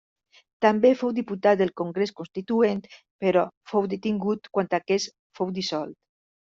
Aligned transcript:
També 0.65 0.89
fou 1.01 1.11
diputat 1.17 1.59
del 1.59 1.73
Congrés 1.83 2.13
Constituent, 2.21 2.81
però 3.27 3.47
fou 3.75 3.93
detingut 3.95 4.53
quan 4.59 4.77
aquest 4.83 5.17
fou 5.41 5.59
dissolt. 5.63 6.01